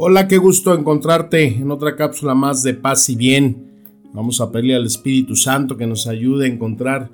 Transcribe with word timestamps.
Hola, 0.00 0.28
qué 0.28 0.38
gusto 0.38 0.72
encontrarte 0.74 1.44
en 1.44 1.72
otra 1.72 1.96
cápsula 1.96 2.32
más 2.32 2.62
de 2.62 2.72
paz 2.72 3.10
y 3.10 3.16
bien. 3.16 3.66
Vamos 4.12 4.40
a 4.40 4.52
pedirle 4.52 4.76
al 4.76 4.86
Espíritu 4.86 5.34
Santo 5.34 5.76
que 5.76 5.88
nos 5.88 6.06
ayude 6.06 6.46
a 6.46 6.48
encontrar 6.48 7.10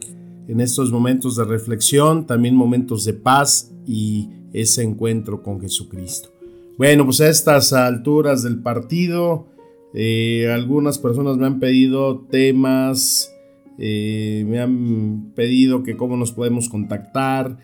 en 0.49 0.61
estos 0.61 0.93
momentos 0.93 1.35
de 1.37 1.45
reflexión, 1.45 2.27
también 2.27 2.55
momentos 2.55 3.07
de 3.07 3.15
paz 3.15 3.73
y 3.87 4.29
ese 4.53 4.83
encuentro 4.83 5.43
con 5.43 5.63
Jesucristo. 5.63 6.29
Bueno, 6.77 7.07
pues 7.07 7.23
a 7.23 7.31
estas 7.31 7.73
alturas 7.73 8.43
del 8.43 8.59
partido, 8.59 9.47
eh, 9.95 10.53
algunas 10.53 10.99
personas 10.99 11.39
me 11.39 11.47
han 11.47 11.61
pedido 11.61 12.27
temas, 12.31 13.33
eh, 13.79 14.45
me 14.47 14.61
han 14.61 15.33
pedido 15.35 15.85
que 15.85 15.97
cómo 15.97 16.19
nos 16.19 16.33
podemos 16.33 16.69
contactar 16.69 17.57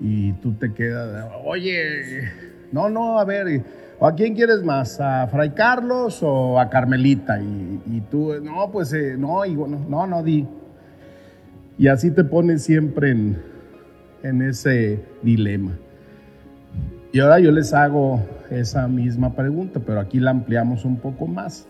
Y 0.00 0.32
tú 0.34 0.54
te 0.54 0.72
quedas, 0.72 1.26
oye, 1.44 2.28
no, 2.72 2.88
no, 2.88 3.18
a 3.18 3.24
ver, 3.24 3.62
¿a 4.00 4.12
quién 4.14 4.34
quieres 4.34 4.62
más? 4.62 5.00
¿A 5.00 5.26
Fray 5.28 5.50
Carlos 5.50 6.20
o 6.22 6.58
a 6.58 6.68
Carmelita? 6.68 7.40
Y, 7.40 8.00
tú, 8.10 8.34
no, 8.42 8.70
pues 8.72 8.92
eh, 8.92 9.16
no, 9.16 9.44
y, 9.44 9.54
no, 9.54 10.06
no, 10.06 10.22
di. 10.22 10.46
Y 11.78 11.88
así 11.88 12.10
te 12.10 12.22
pones 12.22 12.62
siempre 12.62 13.10
en, 13.10 13.42
en 14.22 14.42
ese 14.42 15.00
dilema. 15.22 15.72
Y 17.14 17.20
ahora 17.20 17.38
yo 17.38 17.52
les 17.52 17.72
hago 17.72 18.20
esa 18.50 18.88
misma 18.88 19.36
pregunta, 19.36 19.78
pero 19.78 20.00
aquí 20.00 20.18
la 20.18 20.32
ampliamos 20.32 20.84
un 20.84 20.96
poco 20.96 21.28
más. 21.28 21.68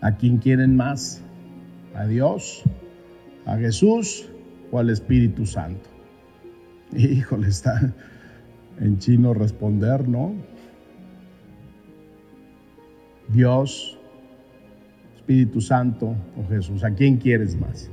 ¿A 0.00 0.16
quién 0.16 0.38
quieren 0.38 0.74
más? 0.74 1.22
¿A 1.94 2.06
Dios? 2.06 2.64
¿A 3.46 3.56
Jesús 3.56 4.28
o 4.72 4.80
al 4.80 4.90
Espíritu 4.90 5.46
Santo? 5.46 5.88
Híjole, 6.92 7.46
está 7.46 7.94
en 8.80 8.98
chino 8.98 9.32
responder, 9.32 10.08
¿no? 10.08 10.34
Dios, 13.28 13.96
Espíritu 15.14 15.60
Santo 15.60 16.16
o 16.36 16.48
Jesús. 16.48 16.82
¿A 16.82 16.90
quién 16.90 17.16
quieres 17.16 17.54
más? 17.60 17.88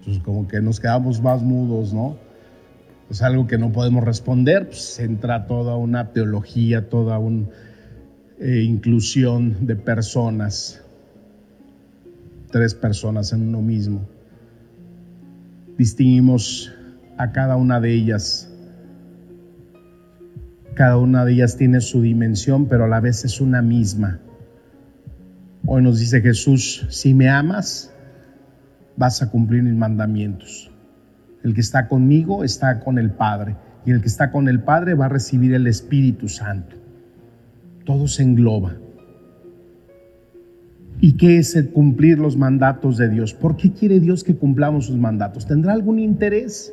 Entonces 0.00 0.22
como 0.22 0.46
que 0.46 0.60
nos 0.60 0.78
quedamos 0.78 1.22
más 1.22 1.40
mudos, 1.40 1.94
¿no? 1.94 2.22
Es 3.14 3.22
algo 3.22 3.46
que 3.46 3.58
no 3.58 3.70
podemos 3.70 4.02
responder, 4.02 4.66
pues 4.66 4.98
entra 4.98 5.46
toda 5.46 5.76
una 5.76 6.10
teología, 6.10 6.88
toda 6.88 7.16
una 7.20 7.46
eh, 8.40 8.62
inclusión 8.62 9.68
de 9.68 9.76
personas, 9.76 10.82
tres 12.50 12.74
personas 12.74 13.32
en 13.32 13.42
uno 13.42 13.62
mismo. 13.62 14.04
Distinguimos 15.78 16.72
a 17.16 17.30
cada 17.30 17.54
una 17.54 17.80
de 17.80 17.94
ellas. 17.94 18.52
Cada 20.74 20.96
una 20.96 21.24
de 21.24 21.34
ellas 21.34 21.56
tiene 21.56 21.80
su 21.82 22.02
dimensión, 22.02 22.66
pero 22.66 22.86
a 22.86 22.88
la 22.88 22.98
vez 22.98 23.24
es 23.24 23.40
una 23.40 23.62
misma. 23.62 24.18
Hoy 25.66 25.84
nos 25.84 26.00
dice 26.00 26.20
Jesús, 26.20 26.84
si 26.90 27.14
me 27.14 27.28
amas, 27.28 27.94
vas 28.96 29.22
a 29.22 29.30
cumplir 29.30 29.62
mis 29.62 29.74
mandamientos. 29.74 30.73
El 31.44 31.54
que 31.54 31.60
está 31.60 31.88
conmigo 31.88 32.42
está 32.42 32.80
con 32.80 32.98
el 32.98 33.10
Padre 33.12 33.54
y 33.84 33.90
el 33.90 34.00
que 34.00 34.08
está 34.08 34.32
con 34.32 34.48
el 34.48 34.62
Padre 34.62 34.94
va 34.94 35.06
a 35.06 35.10
recibir 35.10 35.52
el 35.52 35.66
Espíritu 35.66 36.26
Santo. 36.26 36.74
Todo 37.84 38.08
se 38.08 38.22
engloba. 38.22 38.76
¿Y 41.00 41.18
qué 41.18 41.36
es 41.36 41.54
el 41.54 41.68
cumplir 41.68 42.18
los 42.18 42.38
mandatos 42.38 42.96
de 42.96 43.10
Dios? 43.10 43.34
¿Por 43.34 43.56
qué 43.56 43.72
quiere 43.72 44.00
Dios 44.00 44.24
que 44.24 44.36
cumplamos 44.36 44.86
sus 44.86 44.96
mandatos? 44.96 45.46
¿Tendrá 45.46 45.74
algún 45.74 45.98
interés? 45.98 46.72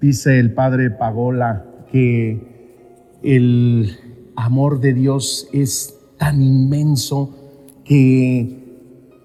Dice 0.00 0.40
el 0.40 0.52
padre 0.52 0.90
Pagola 0.90 1.64
que 1.92 3.16
el 3.22 3.92
amor 4.34 4.80
de 4.80 4.92
Dios 4.92 5.48
es 5.52 5.94
tan 6.18 6.42
inmenso 6.42 7.62
que 7.84 8.64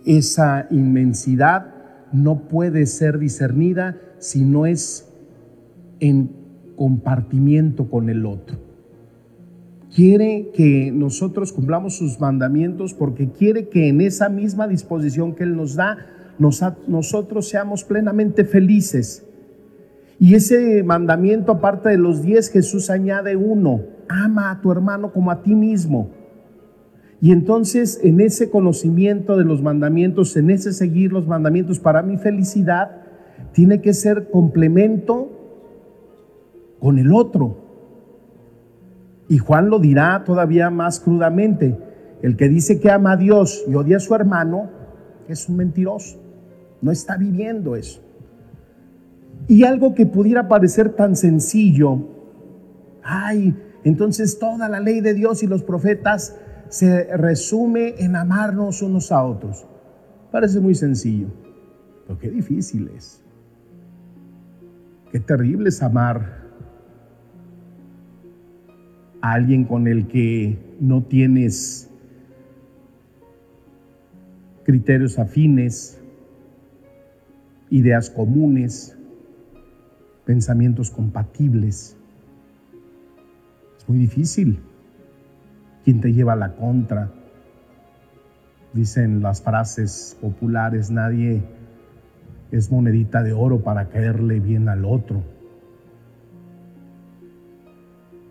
esa 0.06 0.68
inmensidad 0.70 1.74
no 2.12 2.48
puede 2.48 2.86
ser 2.86 3.18
discernida 3.18 3.98
si 4.22 4.46
no 4.46 4.66
es 4.66 5.12
en 6.00 6.30
compartimiento 6.78 7.90
con 7.90 8.10
el 8.10 8.26
otro. 8.26 8.58
Quiere 9.94 10.52
que 10.54 10.92
nosotros 10.94 11.52
cumplamos 11.52 11.98
sus 11.98 12.20
mandamientos 12.20 12.94
porque 12.94 13.30
quiere 13.30 13.68
que 13.68 13.90
en 13.90 14.00
esa 14.00 14.30
misma 14.30 14.68
disposición 14.68 15.36
que 15.36 15.44
Él 15.44 15.58
nos 15.58 15.76
da, 15.76 15.98
nosotros 16.88 17.50
seamos 17.50 17.84
plenamente 17.84 18.46
felices. 18.46 19.26
Y 20.18 20.36
ese 20.36 20.84
mandamiento, 20.84 21.52
aparte 21.52 21.90
de 21.90 21.98
los 21.98 22.22
diez, 22.22 22.50
Jesús 22.50 22.90
añade 22.90 23.36
uno, 23.36 23.82
ama 24.08 24.52
a 24.52 24.62
tu 24.62 24.72
hermano 24.72 25.12
como 25.12 25.32
a 25.32 25.42
ti 25.42 25.56
mismo. 25.56 26.12
Y 27.20 27.32
entonces 27.32 28.00
en 28.04 28.22
ese 28.22 28.50
conocimiento 28.50 29.36
de 29.36 29.46
los 29.46 29.62
mandamientos, 29.62 30.38
en 30.38 30.52
ese 30.52 30.74
seguir 30.74 31.12
los 31.12 31.28
mandamientos 31.28 31.80
para 31.80 32.02
mi 32.02 32.18
felicidad, 32.18 33.01
tiene 33.54 33.82
que 33.82 33.94
ser 33.94 34.30
complemento 34.30 35.30
con 36.80 36.98
el 36.98 37.14
otro. 37.14 37.58
Y 39.28 39.38
Juan 39.38 39.70
lo 39.70 39.80
dirá 39.80 40.24
todavía 40.26 40.70
más 40.70 41.00
crudamente. 41.00 41.78
El 42.22 42.36
que 42.36 42.50
dice 42.50 42.80
que 42.80 42.92
ama 42.92 43.14
a 43.14 43.18
Dios 43.18 43.64
y 43.68 43.76
odia 43.76 43.98
a 43.98 44.00
su 44.00 44.14
hermano 44.14 44.70
es 45.28 45.48
un 45.48 45.58
mentiroso. 45.58 46.20
No 46.82 46.92
está 46.92 47.18
viviendo 47.18 47.76
eso. 47.76 48.02
Y 49.48 49.64
algo 49.64 49.96
que 49.96 50.06
pudiera 50.06 50.48
parecer 50.48 50.90
tan 50.90 51.16
sencillo, 51.16 52.00
ay, 53.04 53.56
entonces 53.84 54.38
toda 54.40 54.70
la 54.70 54.80
ley 54.80 55.02
de 55.02 55.14
Dios 55.14 55.44
y 55.44 55.48
los 55.48 55.64
profetas 55.64 56.38
se 56.70 57.16
resume 57.18 57.96
en 57.98 58.16
amarnos 58.16 58.82
unos 58.82 59.12
a 59.12 59.24
otros. 59.24 59.68
Parece 60.32 60.60
muy 60.60 60.76
sencillo, 60.76 61.28
pero 62.08 62.20
qué 62.20 62.30
difícil 62.30 62.90
es. 62.96 63.21
Qué 65.12 65.20
terrible 65.20 65.68
es 65.68 65.84
amar 65.84 66.42
a 69.22 69.34
alguien 69.34 69.66
con 69.66 69.88
el 69.88 70.08
que 70.08 70.58
no 70.80 71.04
tienes 71.04 71.90
criterios 74.64 75.20
afines, 75.20 76.00
ideas 77.70 78.10
comunes, 78.10 78.98
pensamientos 80.24 80.90
compatibles. 80.90 81.98
Es 83.78 83.90
muy 83.90 83.98
difícil. 83.98 84.62
¿Quién 85.84 86.00
te 86.00 86.14
lleva 86.14 86.34
a 86.34 86.38
la 86.38 86.56
contra? 86.56 87.12
Dicen 88.72 89.22
las 89.22 89.42
frases 89.42 90.18
populares, 90.22 90.90
nadie 90.90 91.44
es 92.52 92.72
monedita 92.72 93.24
de 93.24 93.34
oro 93.34 93.62
para 93.62 93.90
caerle 93.90 94.40
bien 94.40 94.70
al 94.70 94.86
otro. 94.86 95.24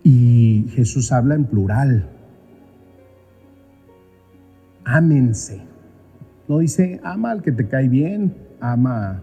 Y 0.02 0.66
Jesús 0.70 1.12
habla 1.12 1.34
en 1.34 1.44
plural. 1.44 2.08
Ámense. 4.84 5.62
No 6.48 6.58
dice, 6.58 7.00
ama 7.02 7.30
al 7.30 7.42
que 7.42 7.52
te 7.52 7.68
cae 7.68 7.88
bien, 7.88 8.34
ama 8.60 9.22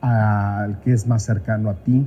al 0.00 0.80
que 0.80 0.92
es 0.92 1.06
más 1.06 1.24
cercano 1.24 1.70
a 1.70 1.74
ti. 1.84 2.06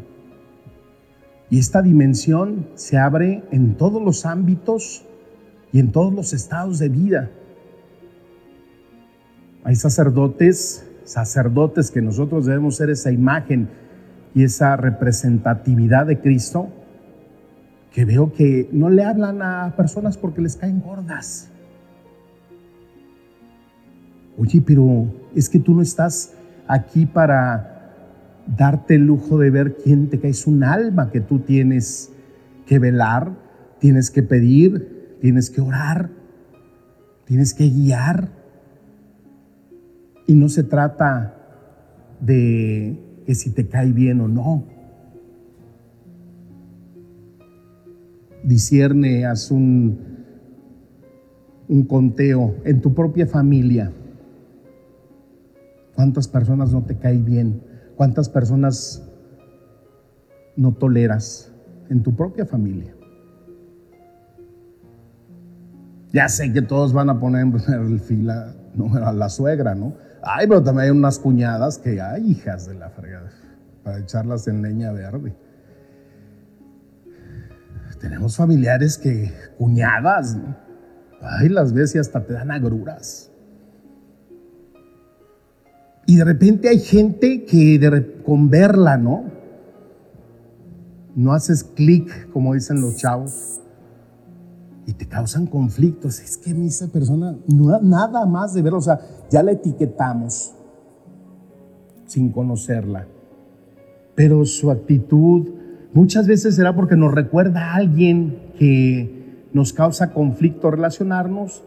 Y 1.50 1.60
esta 1.60 1.82
dimensión 1.82 2.68
se 2.76 2.98
abre 2.98 3.44
en 3.52 3.76
todos 3.76 4.02
los 4.02 4.26
ámbitos 4.26 5.06
y 5.72 5.80
en 5.80 5.92
todos 5.92 6.14
los 6.14 6.34
estados 6.34 6.80
de 6.80 6.90
vida. 6.90 7.30
Hay 9.68 9.76
sacerdotes, 9.76 10.88
sacerdotes 11.04 11.92
que 11.92 12.02
nosotros 12.02 12.46
debemos 12.46 12.78
ser 12.78 12.90
esa 12.90 13.12
imagen 13.12 13.68
y 14.34 14.44
esa 14.44 14.78
representatividad 14.78 16.06
de 16.06 16.22
Cristo, 16.22 16.70
que 17.92 18.06
veo 18.06 18.32
que 18.32 18.70
no 18.72 18.90
le 18.90 19.04
hablan 19.04 19.42
a 19.42 19.74
personas 19.76 20.16
porque 20.16 20.40
les 20.40 20.56
caen 20.56 20.80
gordas. 20.80 21.50
Oye, 24.38 24.64
pero 24.66 25.14
es 25.36 25.50
que 25.50 25.60
tú 25.60 25.74
no 25.76 25.82
estás 25.82 26.32
aquí 26.66 27.06
para 27.06 27.92
darte 28.58 28.96
el 28.96 29.06
lujo 29.06 29.38
de 29.38 29.50
ver 29.50 29.76
quién 29.84 30.10
te 30.10 30.18
cae. 30.18 30.32
Es 30.32 30.48
un 30.48 30.64
alma 30.64 31.12
que 31.12 31.20
tú 31.20 31.40
tienes 31.40 32.14
que 32.66 32.80
velar, 32.80 33.34
tienes 33.80 34.12
que 34.12 34.24
pedir, 34.24 35.18
tienes 35.20 35.50
que 35.50 35.60
orar, 35.60 36.10
tienes 37.26 37.54
que 37.54 37.70
guiar. 37.70 38.37
Y 40.28 40.36
no 40.36 40.50
se 40.50 40.64
trata 40.64 41.34
de 42.20 43.00
que 43.26 43.34
si 43.34 43.52
te 43.52 43.68
cae 43.68 43.92
bien 43.92 44.22
o 44.22 44.28
no. 44.28 44.66
Discierne, 48.44 49.26
haz 49.26 49.52
un, 49.52 50.00
un 51.68 51.84
conteo 51.84 52.56
en 52.64 52.82
tu 52.82 52.94
propia 52.94 53.26
familia. 53.28 53.92
¿Cuántas 55.96 56.28
personas 56.28 56.72
no 56.72 56.84
te 56.84 56.98
caen 56.98 57.26
bien? 57.26 57.62
¿Cuántas 57.96 58.30
personas 58.30 59.04
no 60.56 60.74
toleras 60.74 61.52
en 61.90 62.04
tu 62.04 62.16
propia 62.16 62.46
familia? 62.46 62.94
Ya 66.14 66.30
sé 66.30 66.54
que 66.54 66.62
todos 66.62 66.94
van 66.94 67.10
a 67.10 67.20
poner 67.20 67.42
en 67.42 68.00
fila 68.00 68.56
a 69.04 69.12
la 69.12 69.30
suegra, 69.30 69.76
¿no? 69.76 69.96
Ay, 70.30 70.46
pero 70.48 70.62
también 70.62 70.86
hay 70.86 70.92
unas 70.92 71.20
cuñadas 71.20 71.78
que 71.78 72.02
hay 72.02 72.32
hijas 72.32 72.68
de 72.68 72.74
la 72.74 72.90
fregada 72.90 73.32
para 73.84 74.00
echarlas 74.00 74.46
en 74.50 74.62
leña 74.62 74.92
verde. 74.92 75.34
Tenemos 78.02 78.36
familiares 78.36 78.98
que, 78.98 79.32
cuñadas, 79.58 80.36
¿no? 80.36 80.56
Ay, 81.22 81.48
las 81.48 81.72
ves 81.74 81.96
y 81.96 82.00
hasta 82.00 82.26
te 82.26 82.34
dan 82.34 82.52
agruras. 82.52 83.32
Y 86.06 86.18
de 86.18 86.24
repente 86.26 86.68
hay 86.70 86.80
gente 86.80 87.46
que 87.46 88.22
con 88.26 88.50
verla, 88.50 88.98
¿no? 88.98 89.32
No 91.16 91.34
haces 91.34 91.64
clic, 91.64 92.30
como 92.32 92.54
dicen 92.54 92.82
los 92.82 92.98
chavos, 92.98 93.62
y 94.88 94.94
te 94.94 95.06
causan 95.06 95.46
conflictos. 95.46 96.20
Es 96.22 96.38
que 96.38 96.52
esa 96.66 96.88
persona, 96.88 97.36
nada 97.84 98.26
más 98.26 98.54
de 98.54 98.62
verla, 98.64 98.80
o 98.80 98.82
sea, 98.82 99.00
ya 99.30 99.44
la 99.44 99.52
etiquetamos 99.52 100.54
sin 102.06 102.32
conocerla. 102.32 103.06
Pero 104.16 104.46
su 104.46 104.72
actitud 104.72 105.50
muchas 105.94 106.26
veces 106.26 106.56
será 106.56 106.74
porque 106.74 106.96
nos 106.96 107.14
recuerda 107.14 107.66
a 107.66 107.76
alguien 107.76 108.40
que 108.58 109.46
nos 109.52 109.74
causa 109.74 110.14
conflicto 110.14 110.72
relacionarnos 110.72 111.64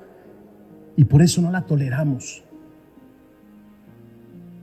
y 0.96 1.04
por 1.04 1.20
eso 1.20 1.42
no 1.42 1.52
la 1.52 1.66
toleramos. 1.66 2.42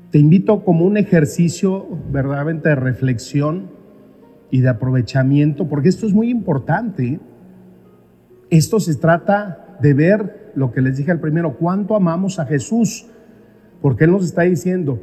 Te 0.10 0.18
invito 0.18 0.64
como 0.64 0.84
un 0.84 0.98
ejercicio 0.98 1.86
verdaderamente 2.12 2.70
de 2.70 2.76
reflexión 2.76 3.70
y 4.50 4.62
de 4.62 4.70
aprovechamiento, 4.70 5.68
porque 5.68 5.90
esto 5.90 6.08
es 6.08 6.14
muy 6.14 6.30
importante. 6.30 7.20
Esto 8.50 8.80
se 8.80 8.96
trata 8.96 9.78
de 9.82 9.94
ver 9.94 10.52
lo 10.56 10.72
que 10.72 10.82
les 10.82 10.98
dije 10.98 11.12
al 11.12 11.20
primero, 11.20 11.58
cuánto 11.58 11.96
amamos 11.96 12.40
a 12.40 12.46
Jesús, 12.46 13.08
porque 13.82 14.06
Él 14.06 14.12
nos 14.12 14.26
está 14.26 14.44
diciendo, 14.44 15.00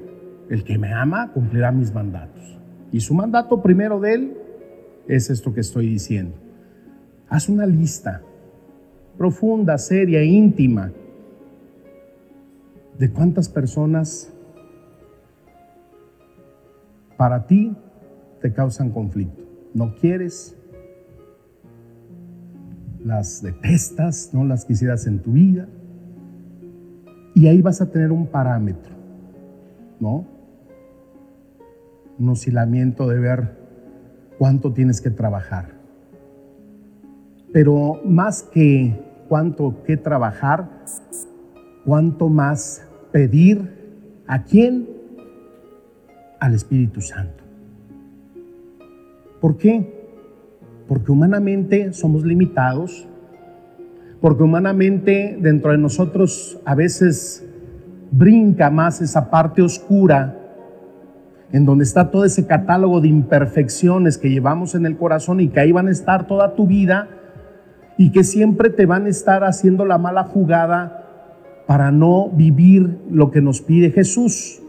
el 0.50 0.64
que 0.64 0.78
me 0.78 0.92
ama 0.92 1.32
cumplirá 1.32 1.72
mis 1.72 1.92
mandatos. 1.92 2.58
Y 2.92 3.00
su 3.00 3.14
mandato 3.14 3.62
primero 3.62 4.00
de 4.00 4.14
Él 4.14 4.36
es 5.08 5.30
esto 5.30 5.52
que 5.52 5.60
estoy 5.60 5.88
diciendo. 5.88 6.36
Haz 7.28 7.48
una 7.48 7.66
lista 7.66 8.22
profunda, 9.16 9.78
seria, 9.78 10.22
íntima, 10.22 10.92
de 12.98 13.10
cuántas 13.10 13.48
personas 13.48 14.32
para 17.16 17.46
ti 17.46 17.76
te 18.40 18.52
causan 18.52 18.90
conflicto. 18.90 19.42
No 19.72 19.94
quieres, 19.96 20.56
las 23.04 23.42
detestas, 23.42 24.30
no 24.32 24.44
las 24.44 24.64
quisieras 24.64 25.06
en 25.06 25.20
tu 25.20 25.32
vida. 25.32 25.68
Y 27.34 27.46
ahí 27.46 27.60
vas 27.60 27.80
a 27.80 27.90
tener 27.90 28.10
un 28.10 28.26
parámetro, 28.26 28.94
¿no? 30.00 30.24
Un 32.18 32.28
oscilamiento 32.28 33.08
de 33.08 33.18
ver 33.18 33.56
cuánto 34.38 34.72
tienes 34.72 35.00
que 35.00 35.10
trabajar. 35.10 35.74
Pero 37.52 38.00
más 38.04 38.42
que 38.42 39.00
cuánto 39.28 39.82
que 39.84 39.96
trabajar, 39.96 40.84
cuánto 41.84 42.28
más 42.28 42.86
pedir 43.12 44.22
a 44.26 44.44
quién 44.44 44.88
al 46.40 46.54
Espíritu 46.54 47.00
Santo. 47.00 47.44
¿Por 49.40 49.56
qué? 49.56 50.03
Porque 50.88 51.12
humanamente 51.12 51.92
somos 51.92 52.24
limitados, 52.24 53.06
porque 54.20 54.42
humanamente 54.42 55.36
dentro 55.40 55.72
de 55.72 55.78
nosotros 55.78 56.58
a 56.64 56.74
veces 56.74 57.46
brinca 58.10 58.70
más 58.70 59.00
esa 59.00 59.30
parte 59.30 59.62
oscura 59.62 60.38
en 61.52 61.64
donde 61.64 61.84
está 61.84 62.10
todo 62.10 62.24
ese 62.24 62.46
catálogo 62.46 63.00
de 63.00 63.08
imperfecciones 63.08 64.18
que 64.18 64.30
llevamos 64.30 64.74
en 64.74 64.86
el 64.86 64.96
corazón 64.96 65.40
y 65.40 65.48
que 65.48 65.60
ahí 65.60 65.72
van 65.72 65.88
a 65.88 65.92
estar 65.92 66.26
toda 66.26 66.54
tu 66.54 66.66
vida 66.66 67.08
y 67.96 68.10
que 68.10 68.24
siempre 68.24 68.70
te 68.70 68.86
van 68.86 69.06
a 69.06 69.08
estar 69.08 69.44
haciendo 69.44 69.84
la 69.84 69.98
mala 69.98 70.24
jugada 70.24 71.04
para 71.66 71.92
no 71.92 72.28
vivir 72.30 72.98
lo 73.10 73.30
que 73.30 73.40
nos 73.40 73.60
pide 73.60 73.90
Jesús. 73.90 74.60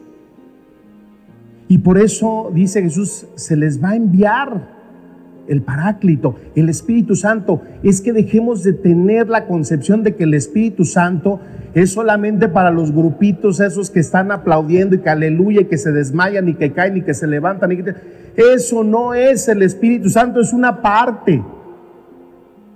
Y 1.67 1.79
por 1.79 1.97
eso 1.97 2.51
dice 2.53 2.81
Jesús, 2.81 3.27
se 3.35 3.55
les 3.55 3.83
va 3.83 3.89
a 3.89 3.95
enviar 3.95 4.74
el 5.47 5.61
Paráclito, 5.61 6.35
el 6.55 6.69
Espíritu 6.69 7.15
Santo. 7.15 7.61
Es 7.83 8.01
que 8.01 8.13
dejemos 8.13 8.63
de 8.63 8.73
tener 8.73 9.29
la 9.29 9.45
concepción 9.45 10.03
de 10.03 10.15
que 10.15 10.23
el 10.23 10.33
Espíritu 10.33 10.85
Santo 10.85 11.39
es 11.73 11.91
solamente 11.91 12.47
para 12.47 12.71
los 12.71 12.91
grupitos 12.91 13.59
esos 13.59 13.89
que 13.89 13.99
están 13.99 14.31
aplaudiendo 14.31 14.95
y 14.95 14.99
que 14.99 15.09
aleluya 15.09 15.61
y 15.61 15.65
que 15.65 15.77
se 15.77 15.91
desmayan 15.91 16.47
y 16.47 16.53
que 16.55 16.71
caen 16.71 16.97
y 16.97 17.01
que 17.01 17.13
se 17.13 17.27
levantan. 17.27 17.71
Eso 18.35 18.83
no 18.83 19.13
es 19.13 19.47
el 19.47 19.61
Espíritu 19.61 20.09
Santo, 20.09 20.39
es 20.39 20.53
una 20.53 20.81
parte. 20.81 21.43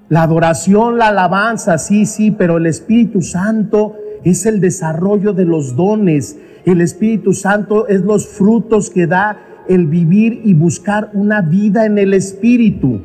La 0.09 0.23
adoración, 0.23 0.97
la 0.97 1.09
alabanza, 1.09 1.77
sí, 1.77 2.05
sí, 2.05 2.31
pero 2.31 2.57
el 2.57 2.65
Espíritu 2.65 3.21
Santo 3.21 3.95
es 4.23 4.45
el 4.45 4.59
desarrollo 4.59 5.33
de 5.33 5.45
los 5.45 5.75
dones. 5.75 6.38
El 6.65 6.81
Espíritu 6.81 7.33
Santo 7.33 7.88
es 7.88 8.01
los 8.01 8.27
frutos 8.27 8.89
que 8.89 9.07
da 9.07 9.38
el 9.69 9.85
vivir 9.85 10.41
y 10.43 10.53
buscar 10.55 11.11
una 11.13 11.41
vida 11.41 11.85
en 11.85 11.97
el 11.97 12.13
Espíritu. 12.13 12.99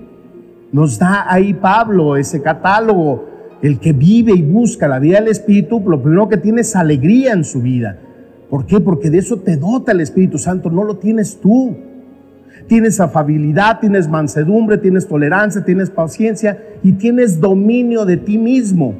Nos 0.72 0.98
da 0.98 1.26
ahí 1.28 1.54
Pablo 1.54 2.16
ese 2.16 2.42
catálogo. 2.42 3.28
El 3.62 3.78
que 3.78 3.92
vive 3.92 4.32
y 4.32 4.42
busca 4.42 4.88
la 4.88 4.98
vida 4.98 5.20
del 5.20 5.28
Espíritu, 5.28 5.80
lo 5.86 6.02
primero 6.02 6.28
que 6.28 6.38
tiene 6.38 6.62
es 6.62 6.74
alegría 6.74 7.32
en 7.32 7.44
su 7.44 7.62
vida. 7.62 7.98
¿Por 8.50 8.66
qué? 8.66 8.80
Porque 8.80 9.10
de 9.10 9.18
eso 9.18 9.38
te 9.38 9.56
dota 9.56 9.92
el 9.92 10.00
Espíritu 10.00 10.38
Santo, 10.38 10.70
no 10.70 10.84
lo 10.84 10.96
tienes 10.96 11.40
tú. 11.40 11.76
Tienes 12.66 12.98
afabilidad, 12.98 13.80
tienes 13.80 14.08
mansedumbre, 14.08 14.78
tienes 14.78 15.06
tolerancia, 15.06 15.64
tienes 15.64 15.90
paciencia 15.90 16.58
y 16.82 16.92
tienes 16.92 17.40
dominio 17.40 18.06
de 18.06 18.16
ti 18.16 18.38
mismo. 18.38 18.94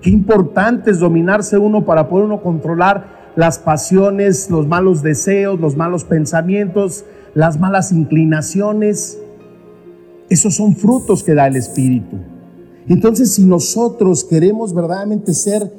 Qué 0.00 0.10
importante 0.10 0.92
es 0.92 1.00
dominarse 1.00 1.58
uno 1.58 1.84
para 1.84 2.08
poder 2.08 2.26
uno 2.26 2.40
controlar 2.40 3.17
las 3.38 3.60
pasiones, 3.60 4.50
los 4.50 4.66
malos 4.66 5.00
deseos, 5.00 5.60
los 5.60 5.76
malos 5.76 6.02
pensamientos, 6.02 7.04
las 7.34 7.60
malas 7.60 7.92
inclinaciones. 7.92 9.16
Esos 10.28 10.56
son 10.56 10.74
frutos 10.74 11.22
que 11.22 11.34
da 11.34 11.46
el 11.46 11.54
Espíritu. 11.54 12.16
Entonces, 12.88 13.30
si 13.30 13.44
nosotros 13.44 14.24
queremos 14.24 14.74
verdaderamente 14.74 15.34
ser 15.34 15.72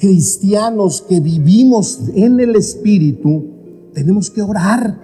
cristianos 0.00 1.06
que 1.08 1.20
vivimos 1.20 2.00
en 2.16 2.40
el 2.40 2.56
Espíritu, 2.56 3.44
tenemos 3.94 4.28
que 4.28 4.42
orar, 4.42 4.98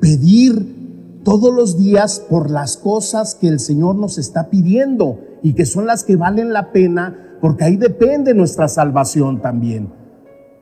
pedir 0.00 1.20
todos 1.22 1.54
los 1.54 1.76
días 1.76 2.24
por 2.30 2.50
las 2.50 2.78
cosas 2.78 3.34
que 3.34 3.48
el 3.48 3.60
Señor 3.60 3.96
nos 3.96 4.16
está 4.16 4.48
pidiendo 4.48 5.18
y 5.42 5.52
que 5.52 5.66
son 5.66 5.84
las 5.84 6.02
que 6.02 6.16
valen 6.16 6.54
la 6.54 6.72
pena, 6.72 7.36
porque 7.42 7.64
ahí 7.64 7.76
depende 7.76 8.32
nuestra 8.32 8.68
salvación 8.68 9.42
también. 9.42 9.99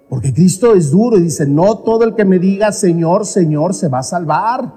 Porque 0.09 0.33
Cristo 0.33 0.75
es 0.75 0.91
duro 0.91 1.19
y 1.19 1.23
dice, 1.23 1.47
no 1.47 1.79
todo 1.79 2.05
el 2.05 2.15
que 2.15 2.25
me 2.25 2.39
diga 2.39 2.73
Señor, 2.73 3.27
Señor 3.27 3.75
se 3.75 3.89
va 3.89 3.99
a 3.99 4.03
salvar. 4.03 4.73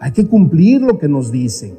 Hay 0.00 0.12
que 0.12 0.26
cumplir 0.28 0.80
lo 0.82 0.98
que 0.98 1.08
nos 1.08 1.32
dice. 1.32 1.74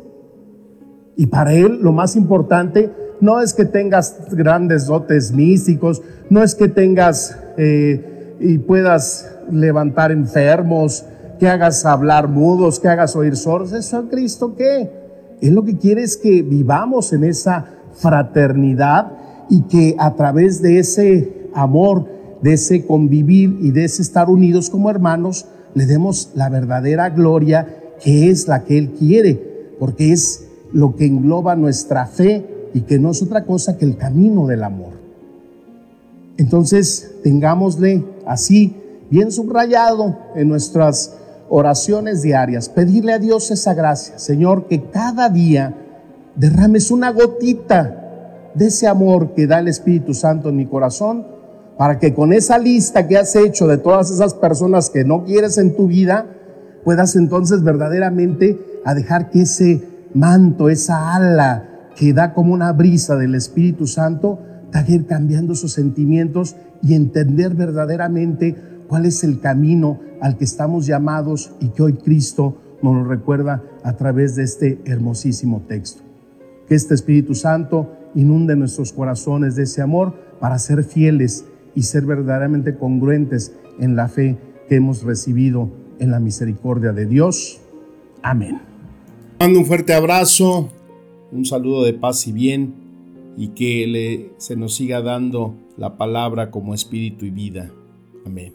Y 1.16 1.28
para 1.28 1.54
Él 1.54 1.80
lo 1.82 1.92
más 1.92 2.16
importante 2.16 2.92
no 3.22 3.42
es 3.42 3.54
que 3.54 3.66
tengas 3.66 4.18
grandes 4.32 4.86
dotes 4.86 5.32
místicos, 5.32 6.02
no 6.30 6.44
es 6.44 6.56
que 6.56 6.68
tengas 6.68 7.38
eh, 7.58 8.36
y 8.40 8.58
puedas 8.58 9.30
levantar 9.52 10.12
enfermos, 10.12 11.06
que 11.40 11.48
hagas 11.48 11.86
hablar 11.86 12.28
mudos, 12.28 12.80
que 12.80 12.90
hagas 12.90 13.16
oír 13.16 13.36
sordos. 13.36 13.74
¿Eso 13.74 14.08
Cristo 14.10 14.56
qué? 14.56 14.92
Él 15.42 15.54
lo 15.54 15.64
que 15.64 15.78
quiere 15.78 16.04
es 16.04 16.18
que 16.18 16.42
vivamos 16.42 17.14
en 17.14 17.24
esa 17.24 17.66
fraternidad 17.94 19.14
y 19.50 19.64
que 19.64 19.96
a 19.98 20.16
través 20.16 20.62
de 20.62 20.80
ese 20.80 21.39
amor, 21.54 22.20
de 22.42 22.54
ese 22.54 22.86
convivir 22.86 23.58
y 23.62 23.72
de 23.72 23.86
ese 23.86 24.02
estar 24.02 24.30
unidos 24.30 24.70
como 24.70 24.90
hermanos, 24.90 25.46
le 25.74 25.86
demos 25.86 26.32
la 26.36 26.50
verdadera 26.50 27.10
gloria 27.10 27.68
que 28.02 28.30
es 28.30 28.48
la 28.48 28.64
que 28.64 28.78
Él 28.78 28.92
quiere, 28.92 29.76
porque 29.80 30.12
es 30.12 30.46
lo 30.72 30.96
que 30.96 31.06
engloba 31.06 31.56
nuestra 31.56 32.06
fe 32.06 32.70
y 32.74 32.82
que 32.82 33.00
no 33.00 33.12
es 33.12 33.22
otra 33.22 33.46
cosa 33.46 33.78
que 33.78 33.86
el 33.86 33.98
camino 33.98 34.48
del 34.48 34.64
amor. 34.64 34.94
Entonces, 36.38 37.16
tengámosle 37.24 38.04
así, 38.26 38.74
bien 39.10 39.32
subrayado 39.32 40.18
en 40.36 40.48
nuestras 40.48 41.18
oraciones 41.50 42.22
diarias, 42.22 42.70
pedirle 42.70 43.14
a 43.14 43.20
Dios 43.20 43.52
esa 43.52 43.74
gracia, 43.74 44.20
Señor, 44.20 44.68
que 44.68 44.84
cada 44.84 45.30
día 45.30 45.76
derrames 46.36 46.92
una 46.92 47.12
gotita 47.12 48.52
de 48.54 48.68
ese 48.68 48.88
amor 48.88 49.34
que 49.34 49.48
da 49.48 49.60
el 49.60 49.68
Espíritu 49.68 50.14
Santo 50.14 50.50
en 50.50 50.56
mi 50.56 50.66
corazón 50.66 51.39
para 51.80 51.98
que 51.98 52.14
con 52.14 52.34
esa 52.34 52.58
lista 52.58 53.08
que 53.08 53.16
has 53.16 53.34
hecho 53.38 53.66
de 53.66 53.78
todas 53.78 54.12
esas 54.12 54.34
personas 54.34 54.90
que 54.90 55.06
no 55.06 55.24
quieres 55.24 55.58
en 55.58 55.78
tu 55.78 55.88
vida, 55.88 56.26
puedas 56.84 57.16
entonces 57.16 57.64
verdaderamente 57.64 58.60
a 58.84 58.94
dejar 58.94 59.30
que 59.30 59.44
ese 59.44 59.82
manto, 60.14 60.68
esa 60.68 61.16
ala 61.16 61.88
que 61.96 62.12
da 62.12 62.34
como 62.34 62.54
una 62.54 62.74
brisa 62.74 63.16
del 63.16 63.34
Espíritu 63.34 63.88
Santo, 63.88 64.40
te 64.74 64.92
ir 64.92 65.06
cambiando 65.06 65.56
sus 65.56 65.72
sentimientos 65.72 66.58
y 66.84 66.96
entender 66.96 67.56
verdaderamente 67.56 68.58
cuál 68.90 69.06
es 69.06 69.24
el 69.24 69.40
camino 69.40 70.02
al 70.20 70.36
que 70.36 70.44
estamos 70.44 70.86
llamados 70.86 71.54
y 71.62 71.70
que 71.70 71.82
hoy 71.82 71.94
Cristo 71.94 72.58
nos 72.82 72.94
lo 72.94 73.06
recuerda 73.06 73.64
a 73.84 73.94
través 73.94 74.36
de 74.36 74.44
este 74.44 74.82
hermosísimo 74.84 75.62
texto. 75.66 76.02
Que 76.68 76.76
este 76.76 76.94
Espíritu 76.94 77.36
Santo 77.36 77.94
inunde 78.16 78.58
nuestros 78.58 78.92
corazones 78.92 79.56
de 79.56 79.64
ese 79.64 79.82
amor 79.82 80.28
para 80.42 80.60
ser 80.60 80.84
fieles 80.84 81.46
y 81.76 81.84
ser 81.84 82.06
verdaderamente 82.06 82.76
congruentes 82.76 83.56
en 83.80 83.96
la 83.96 84.08
fe 84.08 84.38
que 84.68 84.76
hemos 84.76 85.04
recibido 85.04 85.70
en 86.00 86.12
la 86.12 86.20
misericordia 86.20 86.92
de 86.92 87.06
Dios. 87.06 87.60
Amén. 88.22 88.62
Mando 89.40 89.60
un 89.60 89.66
fuerte 89.66 89.94
abrazo, 89.94 90.70
un 91.32 91.46
saludo 91.46 91.84
de 91.84 91.94
paz 91.94 92.28
y 92.28 92.32
bien 92.32 92.74
y 93.38 93.50
que 93.50 93.88
le, 93.88 94.32
se 94.38 94.56
nos 94.56 94.76
siga 94.76 95.02
dando 95.02 95.56
la 95.78 95.98
palabra 95.98 96.52
como 96.52 96.74
espíritu 96.74 97.26
y 97.26 97.30
vida. 97.30 97.72
Amén. 98.26 98.54